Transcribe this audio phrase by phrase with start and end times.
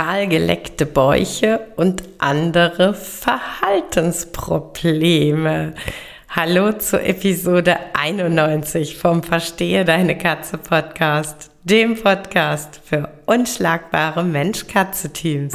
[0.00, 5.74] kahlgeleckte Bäuche und andere Verhaltensprobleme.
[6.30, 15.54] Hallo zur Episode 91 vom Verstehe deine Katze Podcast, dem Podcast für unschlagbare Mensch-Katze-Teams.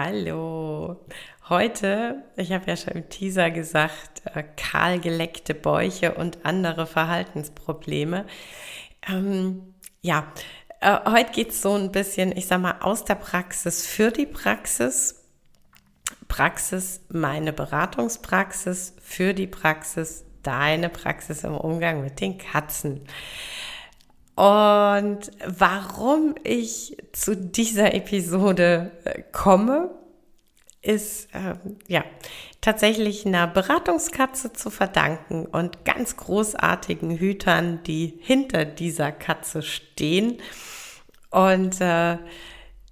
[0.00, 1.04] Hallo.
[1.48, 8.24] Heute, ich habe ja schon im Teaser gesagt, äh, kahlgeleckte Bäuche und andere Verhaltensprobleme.
[9.08, 10.32] Ähm, ja,
[10.80, 14.26] äh, heute geht es so ein bisschen, ich sag mal, aus der Praxis für die
[14.26, 15.26] Praxis.
[16.28, 23.00] Praxis, meine Beratungspraxis für die Praxis, deine Praxis im Umgang mit den Katzen.
[24.38, 29.90] Und warum ich zu dieser Episode äh, komme,
[30.80, 31.56] ist äh,
[31.88, 32.04] ja
[32.60, 40.40] tatsächlich einer Beratungskatze zu verdanken und ganz großartigen Hütern, die hinter dieser Katze stehen.
[41.30, 42.18] Und äh,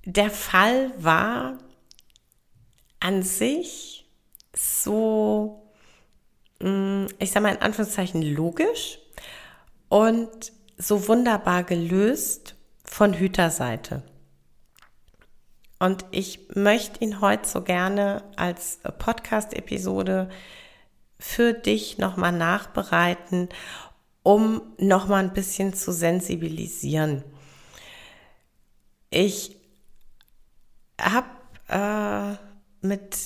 [0.05, 1.59] der Fall war
[2.99, 4.05] an sich
[4.53, 5.63] so,
[6.59, 8.99] mm, ich sage mal in Anführungszeichen logisch
[9.89, 12.55] und so wunderbar gelöst
[12.85, 14.03] von Hüterseite.
[15.79, 20.31] Und ich möchte ihn heute so gerne als Podcast-Episode
[21.19, 23.49] für dich nochmal nachbereiten,
[24.23, 27.25] um nochmal ein bisschen zu sensibilisieren.
[29.11, 29.57] Ich
[31.01, 31.29] habe
[31.69, 33.17] äh, mit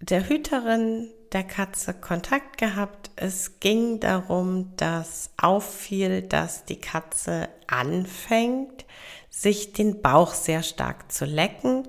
[0.00, 3.07] der Hüterin der Katze Kontakt gehabt.
[3.20, 8.84] Es ging darum, dass auffiel, dass die Katze anfängt,
[9.28, 11.88] sich den Bauch sehr stark zu lecken.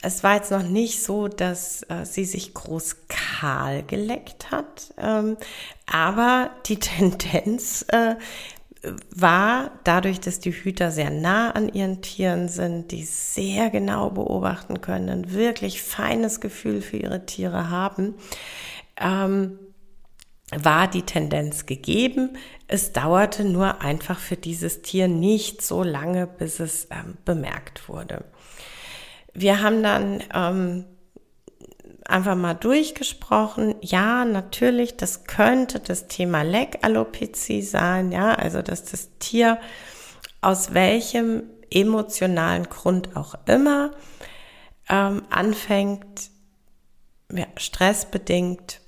[0.00, 5.36] Es war jetzt noch nicht so, dass äh, sie sich groß kahl geleckt hat, ähm,
[5.86, 8.14] aber die Tendenz äh,
[9.14, 14.80] war dadurch, dass die Hüter sehr nah an ihren Tieren sind, die sehr genau beobachten
[14.80, 18.14] können, ein wirklich feines Gefühl für ihre Tiere haben,
[18.96, 19.58] ähm,
[20.56, 22.36] war die Tendenz gegeben.
[22.66, 28.24] Es dauerte nur einfach für dieses Tier nicht so lange, bis es ähm, bemerkt wurde.
[29.34, 30.84] Wir haben dann ähm,
[32.04, 33.74] einfach mal durchgesprochen.
[33.82, 39.58] Ja, natürlich, das könnte das Thema Leckalopezie sein, ja, also dass das Tier
[40.40, 43.90] aus welchem emotionalen Grund auch immer
[44.88, 46.30] ähm, anfängt,
[47.30, 48.80] ja, stressbedingt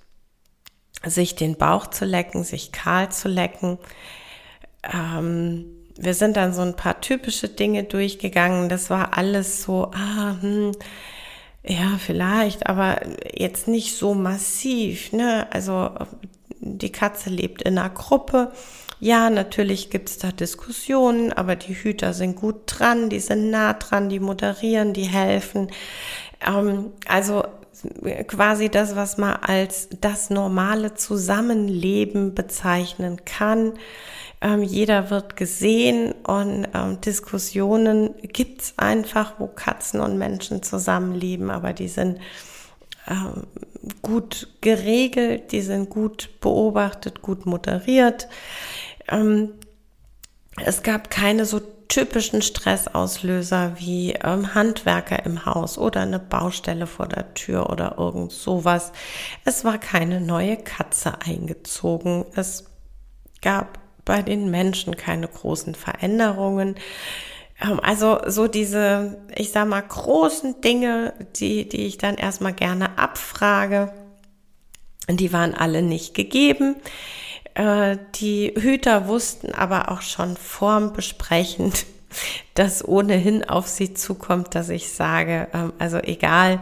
[1.05, 3.79] sich den Bauch zu lecken, sich kahl zu lecken.
[4.93, 5.67] Ähm,
[5.97, 8.69] wir sind dann so ein paar typische Dinge durchgegangen.
[8.69, 10.73] Das war alles so, ah, hm,
[11.63, 13.01] ja, vielleicht, aber
[13.35, 15.13] jetzt nicht so massiv.
[15.13, 15.47] Ne?
[15.51, 15.91] Also
[16.61, 18.53] die Katze lebt in einer Gruppe.
[18.99, 24.11] Ja, natürlich gibt's da Diskussionen, aber die Hüter sind gut dran, die sind nah dran,
[24.11, 25.71] die moderieren, die helfen.
[26.47, 27.45] Ähm, also
[28.27, 33.75] quasi das, was man als das normale Zusammenleben bezeichnen kann.
[34.41, 41.73] Ähm, jeder wird gesehen und ähm, Diskussionen gibt's einfach, wo Katzen und Menschen zusammenleben, aber
[41.73, 42.19] die sind
[43.07, 43.47] ähm,
[44.03, 48.29] gut geregelt, die sind gut beobachtet, gut moderiert.
[49.09, 49.53] Ähm,
[50.65, 57.09] es gab keine so typischen Stressauslöser wie ähm, Handwerker im Haus oder eine Baustelle vor
[57.09, 58.93] der Tür oder irgend sowas.
[59.45, 62.25] Es war keine neue Katze eingezogen.
[62.35, 62.65] Es
[63.43, 66.77] gab bei den Menschen keine großen Veränderungen.
[67.61, 72.99] Ähm, also so diese, ich sag mal, großen Dinge, die, die ich dann erstmal gerne
[72.99, 73.93] abfrage,
[75.09, 76.77] die waren alle nicht gegeben.
[77.55, 81.73] Äh, die Hüter wussten aber auch schon vorm Besprechen,
[82.55, 86.61] das ohnehin auf sie zukommt, dass ich sage, ähm, also egal,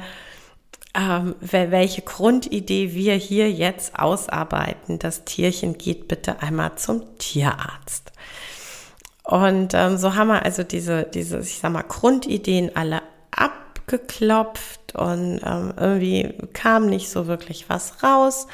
[0.95, 8.13] ähm, welche Grundidee wir hier jetzt ausarbeiten, das Tierchen geht bitte einmal zum Tierarzt.
[9.23, 15.41] Und ähm, so haben wir also diese, diese, ich sag mal, Grundideen alle abgeklopft und
[15.77, 18.47] irgendwie kam nicht so wirklich was raus.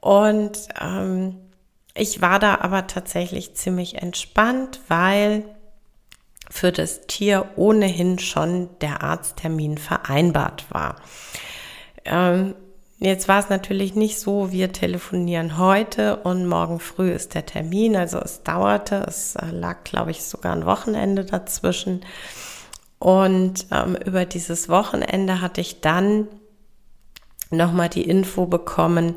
[0.00, 1.36] Und ähm,
[1.94, 5.44] ich war da aber tatsächlich ziemlich entspannt, weil
[6.50, 10.96] für das Tier ohnehin schon der Arzttermin vereinbart war.
[12.04, 12.54] Ähm,
[12.98, 17.96] jetzt war es natürlich nicht so, wir telefonieren heute und morgen früh ist der Termin.
[17.96, 22.04] Also es dauerte, es äh, lag, glaube ich, sogar ein Wochenende dazwischen.
[22.98, 26.28] Und ähm, über dieses Wochenende hatte ich dann
[27.52, 29.14] nochmal die Info bekommen,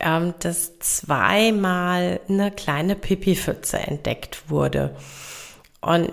[0.00, 4.94] ähm, dass zweimal eine kleine Pipi-Pfütze entdeckt wurde.
[5.80, 6.10] Und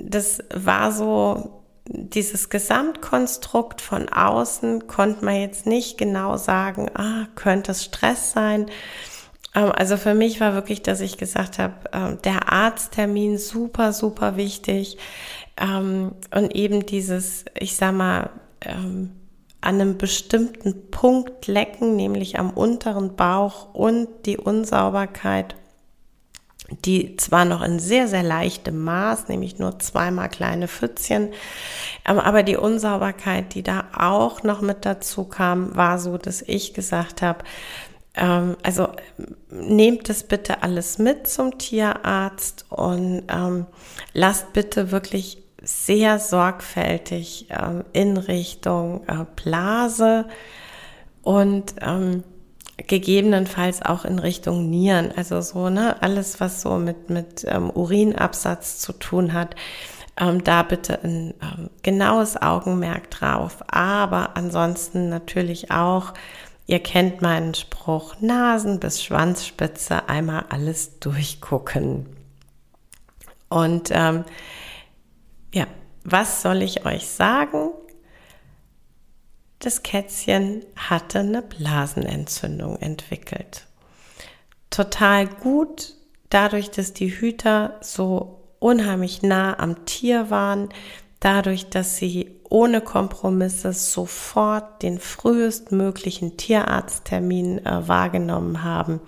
[0.00, 7.72] das war so, dieses Gesamtkonstrukt von außen konnte man jetzt nicht genau sagen, ah, könnte
[7.72, 8.66] es Stress sein.
[9.54, 14.36] Ähm, also für mich war wirklich, dass ich gesagt habe, ähm, der Arzttermin super, super
[14.36, 14.98] wichtig.
[15.56, 18.30] Ähm, und eben dieses, ich sag mal,
[19.60, 25.54] an einem bestimmten Punkt lecken, nämlich am unteren Bauch und die Unsauberkeit
[26.84, 31.30] die zwar noch in sehr, sehr leichtem Maß, nämlich nur zweimal kleine Pfützchen,
[32.06, 36.74] ähm, aber die Unsauberkeit, die da auch noch mit dazu kam, war so, dass ich
[36.74, 37.44] gesagt habe,
[38.14, 38.88] ähm, also
[39.50, 43.66] nehmt es bitte alles mit zum Tierarzt und ähm,
[44.12, 45.38] lasst bitte wirklich
[45.86, 47.48] sehr sorgfältig
[47.92, 50.26] in Richtung äh, Blase
[51.22, 51.74] und
[52.86, 58.78] gegebenenfalls auch in Richtung Nieren, also so, ne, alles, was so mit, mit ähm, Urinabsatz
[58.78, 59.54] zu tun hat,
[60.16, 63.58] ähm, da bitte ein ähm, genaues Augenmerk drauf.
[63.68, 66.14] Aber ansonsten natürlich auch,
[66.66, 72.06] ihr kennt meinen Spruch, Nasen bis Schwanzspitze einmal alles durchgucken.
[73.48, 74.24] Und ähm,
[75.52, 75.66] ja,
[76.04, 77.70] was soll ich euch sagen?
[79.60, 83.66] das Kätzchen hatte eine Blasenentzündung entwickelt.
[84.70, 85.94] Total gut,
[86.30, 90.70] dadurch, dass die Hüter so unheimlich nah am Tier waren,
[91.20, 99.00] dadurch, dass sie ohne Kompromisse sofort den frühestmöglichen Tierarzttermin äh, wahrgenommen haben,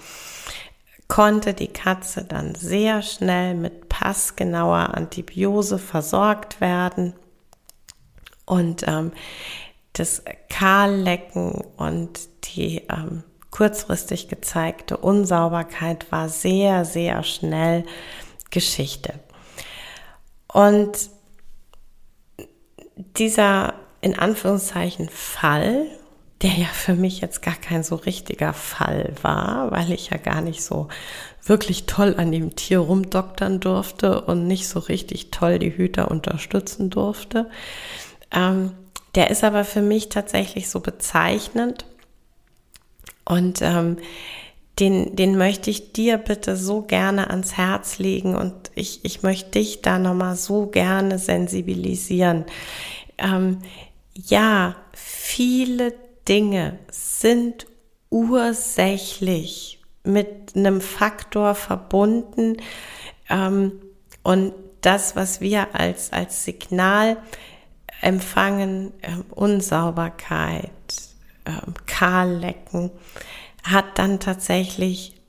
[1.09, 7.15] konnte die Katze dann sehr schnell mit passgenauer Antibiose versorgt werden.
[8.47, 9.13] Und ähm,
[9.93, 17.85] das Kahllecken und die ähm, kurzfristig gezeigte Unsauberkeit war sehr, sehr schnell
[18.51, 19.15] Geschichte.
[20.49, 21.11] Und
[23.17, 25.87] dieser in Anführungszeichen Fall,
[26.43, 30.41] der ja für mich jetzt gar kein so richtiger Fall war, weil ich ja gar
[30.41, 30.89] nicht so
[31.45, 36.91] wirklich toll an dem Tier rumdoktern durfte und nicht so richtig toll die Hüter unterstützen
[36.91, 37.49] durfte.
[38.33, 38.73] Ähm,
[39.15, 41.85] der ist aber für mich tatsächlich so bezeichnend
[43.25, 43.99] und ähm,
[44.81, 49.51] den, den möchte ich dir bitte so gerne ans Herz legen und ich, ich möchte
[49.61, 52.47] dich da nochmal so gerne sensibilisieren.
[53.19, 53.59] Ähm,
[54.15, 55.93] ja, viele
[56.29, 57.67] Dinge sind
[58.11, 62.57] ursächlich mit einem Faktor verbunden.
[63.29, 63.81] Ähm,
[64.23, 67.17] und das, was wir als, als Signal
[68.01, 70.71] Empfangen, äh, Unsauberkeit,
[71.45, 71.53] äh,
[71.87, 72.91] Kahllecken,
[73.63, 75.21] hat dann tatsächlich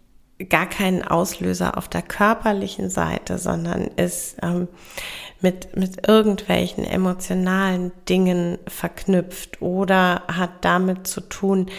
[0.49, 4.67] gar keinen Auslöser auf der körperlichen Seite, sondern ist ähm,
[5.43, 11.69] mit, mit irgendwelchen emotionalen Dingen verknüpft oder hat damit zu tun,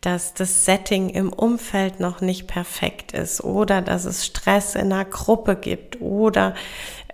[0.00, 5.04] dass das Setting im Umfeld noch nicht perfekt ist oder dass es Stress in einer
[5.04, 6.54] Gruppe gibt oder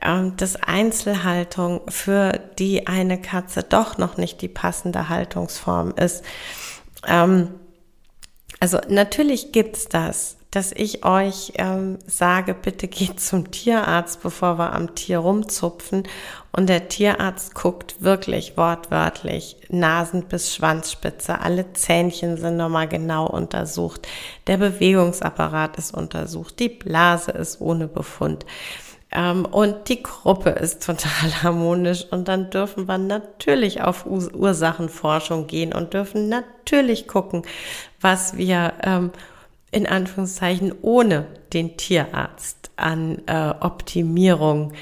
[0.00, 6.24] ähm, dass Einzelhaltung für die eine Katze doch noch nicht die passende Haltungsform ist.
[7.06, 7.48] Ähm,
[8.60, 14.72] also natürlich gibt's das, dass ich euch ähm, sage, bitte geht zum Tierarzt, bevor wir
[14.72, 16.04] am Tier rumzupfen.
[16.52, 21.40] Und der Tierarzt guckt wirklich wortwörtlich Nasen bis Schwanzspitze.
[21.40, 24.08] Alle Zähnchen sind nochmal genau untersucht.
[24.46, 26.58] Der Bewegungsapparat ist untersucht.
[26.58, 28.46] Die Blase ist ohne Befund.
[29.12, 31.10] Ähm, und die Gruppe ist total
[31.42, 32.06] harmonisch.
[32.10, 37.42] Und dann dürfen wir natürlich auf Ursachenforschung gehen und dürfen natürlich gucken,
[38.00, 39.10] was wir ähm,
[39.76, 44.72] in Anführungszeichen ohne den Tierarzt an äh, Optimierung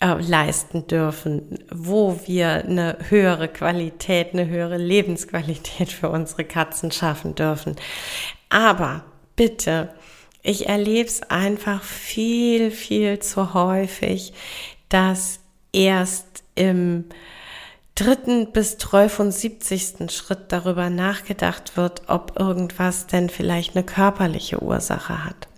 [0.00, 7.34] äh, leisten dürfen, wo wir eine höhere Qualität, eine höhere Lebensqualität für unsere Katzen schaffen
[7.34, 7.74] dürfen.
[8.50, 9.02] Aber
[9.34, 9.88] bitte,
[10.42, 14.32] ich erlebe es einfach viel, viel zu häufig,
[14.88, 15.40] dass
[15.72, 17.06] erst im
[18.00, 20.10] dritten bis 73.
[20.10, 25.48] Schritt darüber nachgedacht wird, ob irgendwas denn vielleicht eine körperliche Ursache hat.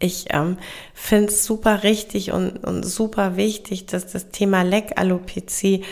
[0.00, 0.58] Ich ähm,
[0.92, 5.84] finde es super richtig und, und super wichtig, dass das Thema Leckalopezie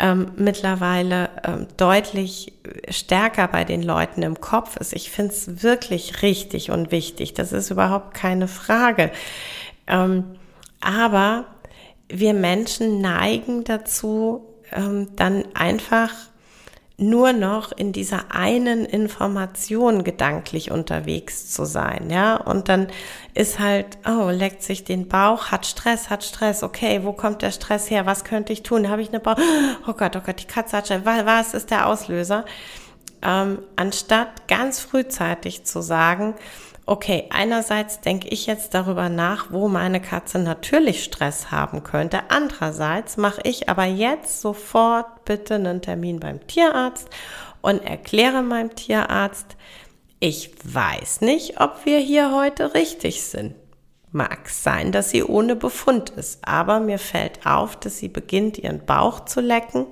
[0.00, 2.52] ähm, mittlerweile ähm, deutlich
[2.90, 4.92] stärker bei den Leuten im Kopf ist.
[4.94, 7.34] Ich finde es wirklich richtig und wichtig.
[7.34, 9.12] Das ist überhaupt keine Frage.
[9.86, 10.24] Ähm,
[10.80, 11.46] aber
[12.08, 16.12] wir Menschen neigen dazu, ähm, dann einfach
[16.98, 22.36] nur noch in dieser einen Information gedanklich unterwegs zu sein, ja.
[22.36, 22.88] Und dann
[23.34, 27.50] ist halt, oh, leckt sich den Bauch, hat Stress, hat Stress, okay, wo kommt der
[27.50, 28.06] Stress her?
[28.06, 28.88] Was könnte ich tun?
[28.88, 29.36] Habe ich eine Bauch?
[29.86, 31.04] Oh Gott, oh Gott, die Katze hat Stress.
[31.04, 32.44] Was ist der Auslöser?
[33.22, 36.34] Ähm, anstatt ganz frühzeitig zu sagen,
[36.86, 42.20] okay, einerseits denke ich jetzt darüber nach, wo meine Katze natürlich Stress haben könnte.
[42.28, 47.08] Andererseits mache ich aber jetzt sofort bitte einen Termin beim Tierarzt
[47.60, 49.56] und erkläre meinem Tierarzt,
[50.20, 53.54] ich weiß nicht, ob wir hier heute richtig sind.
[54.12, 58.86] Mag sein, dass sie ohne Befund ist, aber mir fällt auf, dass sie beginnt, ihren
[58.86, 59.86] Bauch zu lecken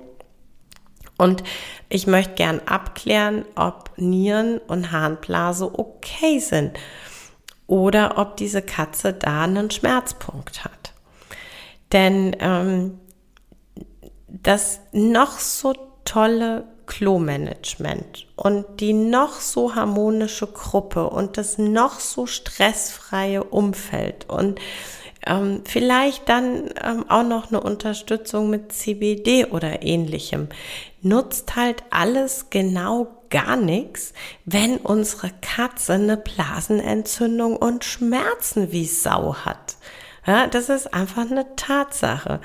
[1.17, 1.43] und
[1.89, 6.77] ich möchte gern abklären, ob Nieren und Harnblase okay sind
[7.67, 10.93] oder ob diese Katze da einen Schmerzpunkt hat.
[11.91, 12.99] Denn ähm,
[14.27, 22.27] das noch so tolle Klo-Management und die noch so harmonische Gruppe und das noch so
[22.27, 24.59] stressfreie Umfeld und
[25.25, 30.49] ähm, vielleicht dann ähm, auch noch eine Unterstützung mit CBD oder ähnlichem.
[31.05, 34.13] Nutzt halt alles genau gar nichts,
[34.45, 39.77] wenn unsere Katze eine Blasenentzündung und Schmerzen wie Sau hat.
[40.25, 42.41] Ja, das ist einfach eine Tatsache.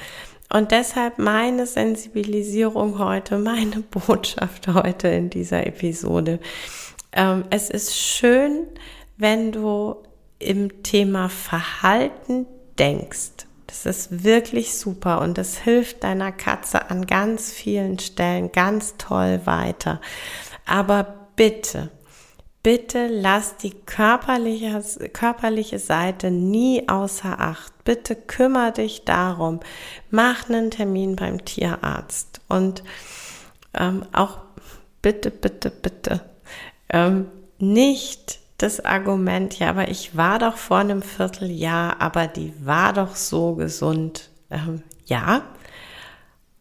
[0.52, 6.38] Und deshalb meine Sensibilisierung heute, meine Botschaft heute in dieser Episode.
[7.12, 8.66] Ähm, es ist schön,
[9.16, 9.96] wenn du
[10.38, 12.44] im Thema Verhalten
[12.78, 13.46] denkst.
[13.70, 19.42] Das ist wirklich super und das hilft deiner Katze an ganz vielen Stellen ganz toll
[19.44, 20.00] weiter.
[20.66, 21.88] Aber bitte,
[22.64, 27.72] bitte lass die körperliche, körperliche Seite nie außer Acht.
[27.84, 29.60] Bitte kümmere dich darum.
[30.10, 32.82] Mach einen Termin beim Tierarzt und
[33.74, 34.38] ähm, auch
[35.00, 36.22] bitte, bitte, bitte
[36.88, 37.28] ähm,
[37.60, 43.16] nicht das Argument, ja, aber ich war doch vor einem Vierteljahr, aber die war doch
[43.16, 44.30] so gesund.
[44.50, 45.42] Ähm, ja.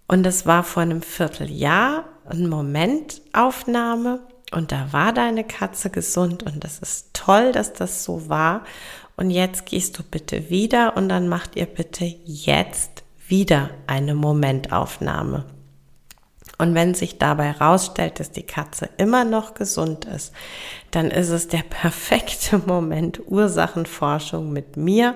[0.07, 6.63] Und das war vor einem Vierteljahr eine Momentaufnahme und da war deine Katze gesund und
[6.63, 8.63] das ist toll, dass das so war.
[9.15, 15.45] Und jetzt gehst du bitte wieder und dann macht ihr bitte jetzt wieder eine Momentaufnahme.
[16.59, 20.33] Und wenn sich dabei herausstellt, dass die Katze immer noch gesund ist,
[20.91, 25.15] dann ist es der perfekte Moment, Ursachenforschung mit mir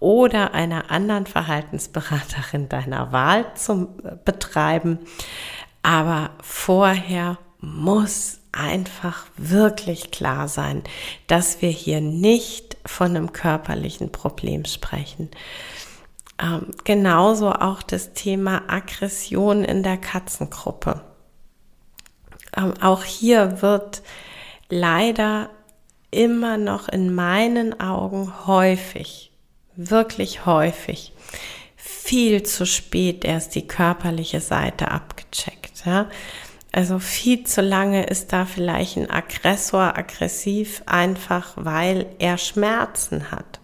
[0.00, 3.88] oder einer anderen Verhaltensberaterin deiner Wahl zu
[4.24, 4.98] betreiben.
[5.82, 10.82] Aber vorher muss einfach wirklich klar sein,
[11.26, 15.30] dass wir hier nicht von einem körperlichen Problem sprechen.
[16.40, 21.00] Ähm, genauso auch das Thema Aggression in der Katzengruppe.
[22.56, 24.02] Ähm, auch hier wird
[24.68, 25.50] leider
[26.10, 29.32] immer noch in meinen Augen häufig,
[29.74, 31.12] wirklich häufig,
[31.76, 35.84] viel zu spät erst die körperliche Seite abgecheckt.
[35.84, 36.08] Ja?
[36.72, 43.57] Also viel zu lange ist da vielleicht ein Aggressor aggressiv, einfach weil er Schmerzen hat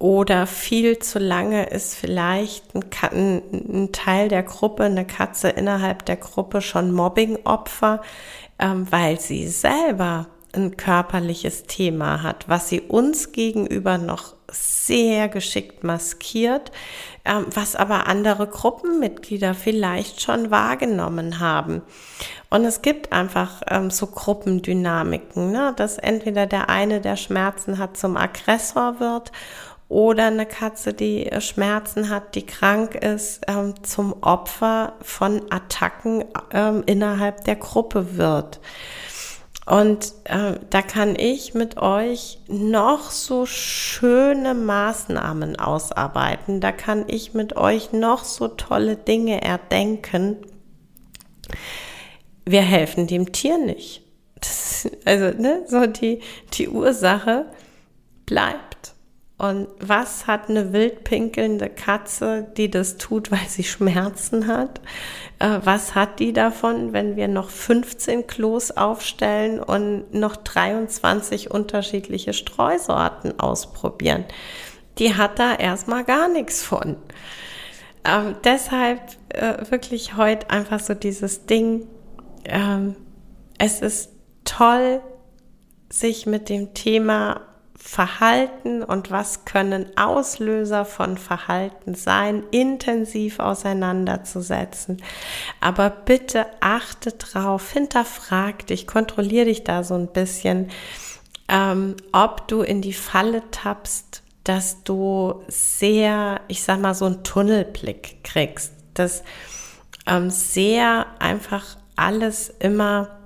[0.00, 6.16] oder viel zu lange ist vielleicht ein, ein, Teil der Gruppe, eine Katze innerhalb der
[6.16, 8.00] Gruppe schon Mobbing-Opfer,
[8.58, 15.84] ähm, weil sie selber ein körperliches Thema hat, was sie uns gegenüber noch sehr geschickt
[15.84, 16.72] maskiert,
[17.26, 21.82] ähm, was aber andere Gruppenmitglieder vielleicht schon wahrgenommen haben.
[22.48, 25.72] Und es gibt einfach ähm, so Gruppendynamiken, ne?
[25.76, 29.30] dass entweder der eine, der Schmerzen hat, zum Aggressor wird
[29.90, 36.24] oder eine Katze, die äh, Schmerzen hat, die krank ist, ähm, zum Opfer von Attacken
[36.52, 38.60] ähm, innerhalb der Gruppe wird.
[39.66, 46.60] Und äh, da kann ich mit euch noch so schöne Maßnahmen ausarbeiten.
[46.60, 50.36] Da kann ich mit euch noch so tolle Dinge erdenken.
[52.44, 54.02] Wir helfen dem Tier nicht.
[54.36, 56.20] Das, also, ne, so die,
[56.52, 57.46] die Ursache
[58.24, 58.69] bleibt.
[59.40, 64.82] Und was hat eine wildpinkelnde Katze, die das tut, weil sie Schmerzen hat?
[65.38, 72.34] Äh, was hat die davon, wenn wir noch 15 Klos aufstellen und noch 23 unterschiedliche
[72.34, 74.26] Streusorten ausprobieren?
[74.98, 76.96] Die hat da erstmal gar nichts von.
[78.04, 81.86] Ähm, deshalb äh, wirklich heute einfach so dieses Ding.
[82.44, 82.94] Ähm,
[83.56, 84.10] es ist
[84.44, 85.00] toll,
[85.88, 87.40] sich mit dem Thema
[87.82, 95.02] Verhalten und was können Auslöser von Verhalten sein, intensiv auseinanderzusetzen.
[95.62, 100.70] Aber bitte achte drauf, hinterfrag dich, kontrollier dich da so ein bisschen,
[101.48, 107.24] ähm, ob du in die Falle tappst, dass du sehr, ich sag mal, so einen
[107.24, 109.22] Tunnelblick kriegst, dass
[110.06, 111.64] ähm, sehr einfach
[111.96, 113.18] alles immer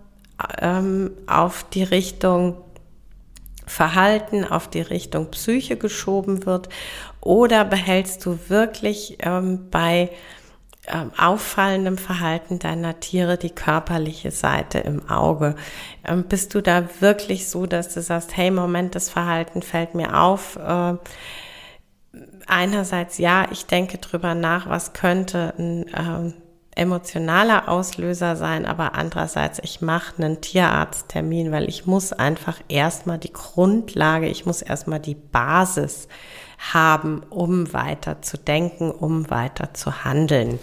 [0.61, 2.57] ähm, auf die Richtung
[3.67, 6.69] Verhalten auf die Richtung Psyche geschoben wird
[7.21, 10.11] oder behältst du wirklich ähm, bei
[10.87, 15.57] ähm, auffallendem Verhalten deiner Tiere die körperliche Seite im Auge?
[16.05, 20.21] Ähm, bist du da wirklich so, dass du sagst, hey, Moment, das Verhalten fällt mir
[20.21, 20.57] auf?
[20.57, 20.95] Äh,
[22.47, 26.33] einerseits ja, ich denke drüber nach, was könnte ein äh,
[26.77, 33.33] emotionaler Auslöser sein, aber andererseits, ich mache einen Tierarzttermin, weil ich muss einfach erstmal die
[33.33, 36.09] Grundlage, ich muss erstmal die Basis
[36.73, 40.59] haben, um weiter zu denken, um weiter zu handeln.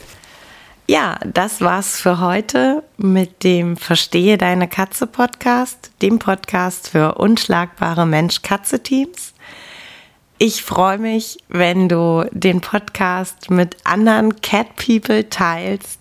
[0.88, 8.06] Ja, das war's für heute mit dem Verstehe deine Katze Podcast, dem Podcast für unschlagbare
[8.06, 9.34] Mensch-Katze-Teams.
[10.38, 16.00] Ich freue mich, wenn du den Podcast mit anderen Cat People teilst,